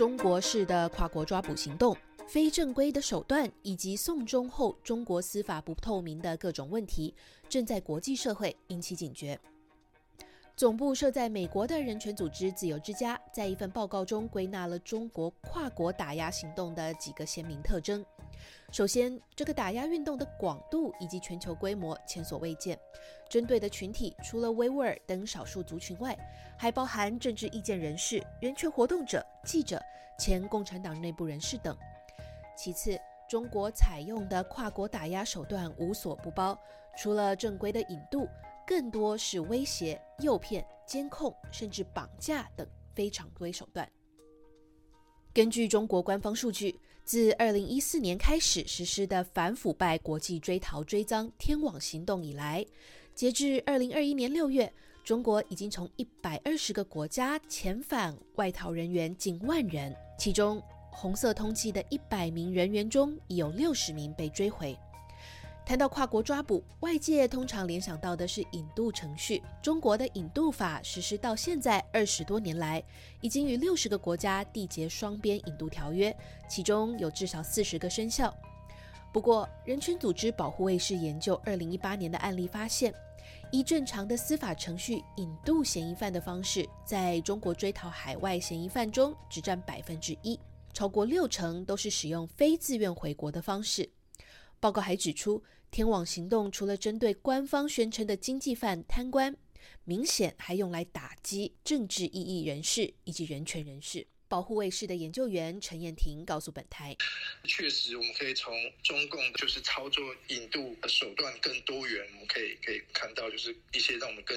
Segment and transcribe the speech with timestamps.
[0.00, 1.94] 中国式的跨国抓捕行动、
[2.26, 7.14] 非正规的手段以及送中后中国司法不透明的各种问题，
[7.50, 9.38] 正在国际社会引起警觉。
[10.56, 18.02] 总部设在美国的人权组织自由之家在一份报告中归纳了中国跨国打压行动的几个鲜明特征。
[18.70, 22.78] 首先，这个打压运动的广度以及全球规模前所未见，
[23.28, 26.16] 针对的群体除了维吾尔等少数族群外，
[26.58, 29.82] 还包含政治意见人士、人权活动者、记者、
[30.18, 31.76] 前共产党内部人士等。
[32.56, 36.58] 其次，中国采用的跨国打压手段无所不包，
[36.96, 38.28] 除了正规的引渡。
[38.66, 43.90] 更多是威胁、诱骗、监控，甚至绑架等非常规手段。
[45.34, 46.78] 根据中国官方数据，
[47.10, 52.64] 自二零一四年开始实施的反腐败国际追逃追赃天网行动以来，
[53.16, 64.78] 截至二零二一年六月，中国已经从一百二十个国家遣返外逃人员近万人，其中红色通缉的一百名人员中，已有六十名被追回。
[65.70, 69.40] 谈到跨国抓捕，外界通常联想到的是引渡程序。
[69.62, 72.82] 中国的引渡法实施到现在二十多年来，
[73.20, 76.12] 已经与六十个国家缔结双边引渡条约，
[76.48, 78.36] 其中有至少四十个生效。
[79.12, 82.92] 不过，人权组织保护卫士研究二零一八年的案例发现，
[83.52, 90.36] 以正常的司法程序引渡嫌疑犯的方式，在中国追逃海外嫌疑犯中只占百分之一，
[90.72, 93.88] 超过六成都是使用非自愿回国的方式。
[94.58, 99.36] 报告还指出，天网行动除了针对官方宣称的经济犯、贪官，
[99.84, 104.08] 明显还用来打击政治异议人士以及人权人士。
[104.26, 106.96] 保护卫士的研究员陈燕婷告诉本台
[107.46, 114.36] ：“确实，我们可以从中共就是操作引渡的手段更多元，我们可以可以看到，就是一些让我们更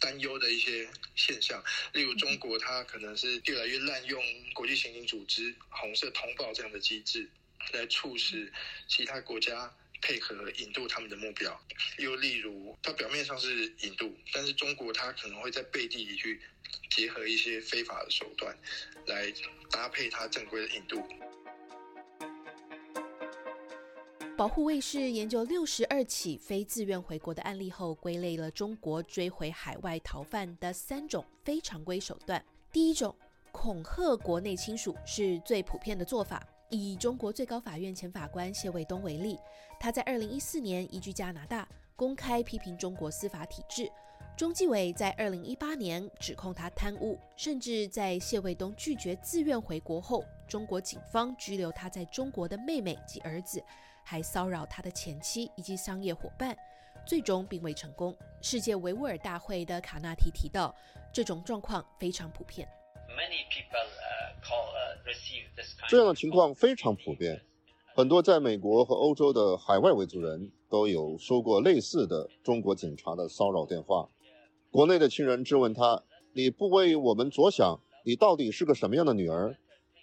[0.00, 1.62] 担忧的一些现象。
[1.92, 4.20] 例如，中国它可能是越来越滥用
[4.52, 7.30] 国际刑警组织红色通报这样的机制。”
[7.72, 8.52] 来促使
[8.88, 9.72] 其他国家
[10.02, 11.58] 配合引渡他们的目标，
[11.98, 16.40] 又例如，它表面上是引渡，但是中国它可能会在背地里去
[16.90, 18.54] 结合一些非法的手段，
[19.06, 19.32] 来
[19.70, 21.00] 搭配它正规的引渡。
[24.36, 32.44] 保护卫士研究六十二起非自愿回国的案例后，归类了中国追回海外逃犯的三种非常规手段。
[32.72, 33.14] 第一种，
[33.52, 36.42] 恐吓国内亲属是最普遍的做法。
[36.72, 39.38] 以中国最高法院前法官谢卫东为例，
[39.78, 43.92] 他在二零一四年移居加拿大，公开批评中国司法体制。
[44.38, 53.62] 中纪委在二零一八年指控他贪污，甚至在谢卫东拒绝自愿回国后，中国警方拘留他在中国的妹妹及儿子，
[54.02, 56.56] 还骚扰他的前妻以及商业伙伴，
[57.06, 58.16] 最终并未成功。
[58.40, 60.74] 世界维吾尔大会的卡纳提提到，
[61.12, 62.66] 这种状况非常普遍。
[65.88, 67.42] 这样的情况非常普遍，
[67.94, 74.08] 很多在美国和欧洲的海外维族人都有收过类似的中国警察的骚扰电话。
[74.70, 79.56] 国内的亲人质问他：“你不为我们着想，你到底是个什么样的女儿？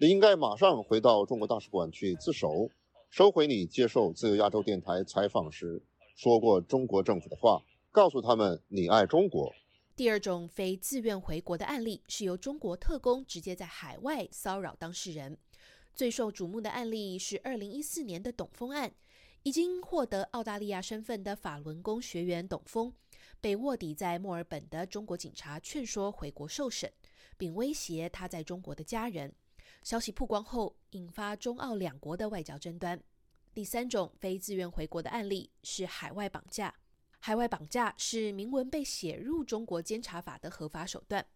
[0.00, 2.70] 你应该马上回到中国大使馆去自首，
[3.08, 5.82] 收回你接受自由亚洲电台采访时
[6.16, 9.52] 说过中国政府的话，告诉他们你爱中国。”
[9.96, 15.38] 第二种非自愿回国的案例是由中国特工直接在海外骚扰当事人。
[15.94, 18.92] 最受瞩目的案例是2014年的董峰案，
[19.42, 22.92] 已经获得澳大利亚身份的法轮功学员董峰，
[23.40, 26.92] 被卧底在墨尔本的中国警察劝说回国受审，
[27.38, 29.34] 并威胁他在中国的家人。
[29.82, 33.02] 消息曝光后，引发中澳两国的外交争端。
[33.54, 36.74] 第三种非自愿回国的案例是海外绑架。
[37.26, 41.26] 海外绑架是明文被写入中国监察法的合法手段。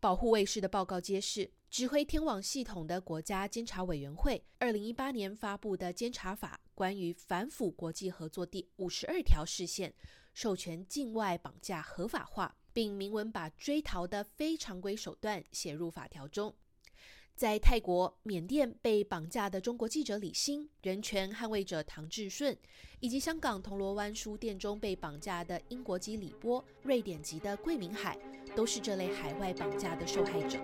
[0.00, 9.94] 保护卫士的报告揭示，指挥天网系统的国家监察委员会二零一八年发布的监察法关于反腐国际合作第五十二条视线，
[10.34, 16.52] 授权境外绑架合法化，并明文把追逃的非常规手段写入法条中。
[17.34, 22.56] 在泰国、缅甸被绑架的中国记者李欣、人权捍卫者唐志顺，
[23.00, 28.16] 以及香港铜锣湾书店中被绑架的英国籍李波、瑞典籍的桂明海，
[28.54, 30.58] 都是这类海外绑架的受害者。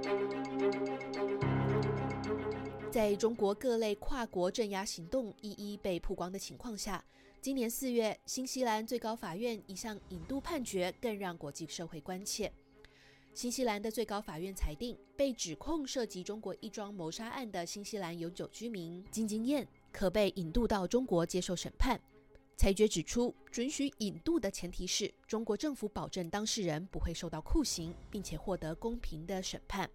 [2.92, 7.04] 在中国各类跨国镇压行动一一被曝光的情况下，
[7.40, 12.52] 今年四月，新西兰最高法院一项引渡判决更让国际社会关切。
[13.38, 22.00] 新西兰的最高法院裁定，被指控涉及中国一桩谋杀案的新西兰永久居民金金燕可被引渡到中国接受审判。
[22.56, 29.88] 裁决指出，准许引渡的前提是中国政府保证当事人不会受到酷刑，并且获得公平的审判。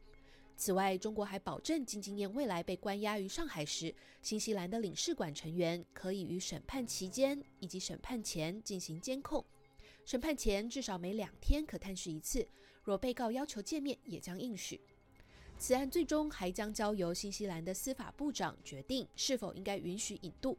[0.55, 9.43] 此外，中国还保证金金燕未来被关押于上海时，新西兰的领事馆成员可以于审判期间以及审判前进行监控。
[10.05, 12.47] 审判前至少每两天可探视一次，
[12.83, 14.79] 若被告要求见面，也将应许。
[15.57, 20.57] 此案最终还将交由新西兰的司法部长决定是否应该允许引渡。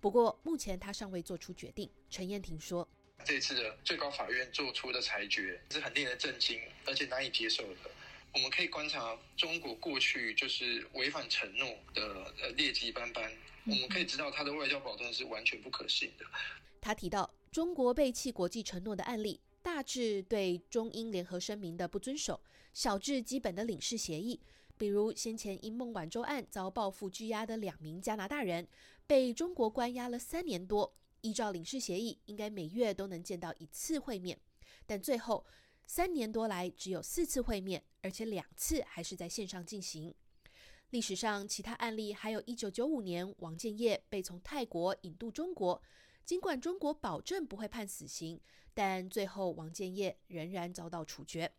[0.00, 1.88] 不过，目前他尚未做出决定。
[2.10, 2.88] 陈燕婷说
[3.24, 7.90] ：“这次的最高法院做出的裁决是很令人震惊，而且难以接受的。
[8.34, 13.30] 我们可以观察中国过去就是违反承诺的呃劣迹斑斑，
[13.64, 16.26] 我们可以知道他的外交保证是完全不可信的。”
[16.80, 22.40] 他提到，中国背弃国际承诺的案例，大致对中英联合声明的不遵守，
[22.72, 24.40] 小至基本的领事协议。
[24.78, 28.66] 比如先前因孟晚舟案遭报复拘押的两名加拿大人，
[29.06, 30.94] 被中国关押了三年多。
[31.20, 34.40] 依照领事协议，应该每月都能见到一次会面，
[34.86, 35.44] 但最后
[35.86, 40.14] 三年多来只有四次会面，而且两次还是在线上进行。
[40.88, 45.80] 历史上其他案例还有一九九五年王建业被从泰国引渡中国，
[46.24, 48.40] 尽管中国保证不会判死刑，
[48.72, 51.52] 但最后王建业仍然遭到处决。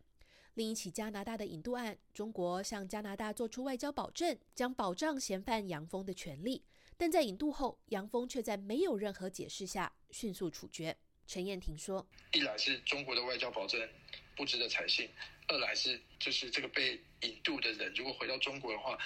[0.54, 6.64] 另一起加拿大的引渡案，中国向加拿大做出外交保证，将保障嫌犯杨峰的权利，
[6.96, 10.96] 但在引渡后，杨峰却在没有任何解释下迅速处决。
[11.26, 13.80] 陈燕婷说：“一来是中国的外交保证
[14.36, 15.08] 不值得采信，
[15.48, 18.96] 二来是就是这个被引渡的人如果回到中国的话，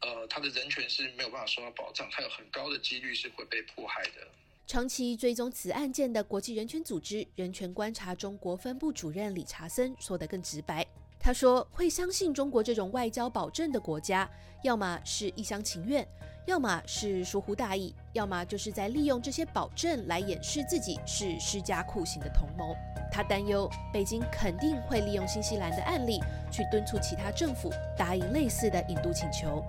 [0.00, 4.26] 呃，他的人权是没有办法受到保障，他有很高的几率是会被迫害的。”
[4.66, 10.84] 长期追踪此案件的国际人权组织人权观察中国分部主任理查森说得更直白。
[11.20, 14.28] 他说：“会相信中国这种外交保证的国家，
[14.62, 16.06] 要么是一厢情愿，
[16.46, 22.74] 要么是疏忽大意，要么就是在利用这些保证来掩饰自己是施加酷刑的同谋。”
[23.12, 26.20] 他担忧北京肯定会利用新西兰的案例
[26.50, 29.62] 去敦促其他政府答应类似的引渡请求。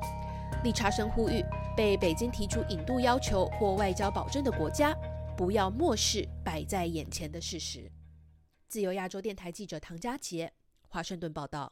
[0.63, 1.43] 理查森呼吁
[1.75, 4.95] 被北京提出引渡要求或外交保证的国家，
[5.35, 7.91] 不要漠视摆在眼前的事实。
[8.69, 10.51] 自由亚洲电台记者唐佳杰，
[10.87, 11.71] 华盛顿报道。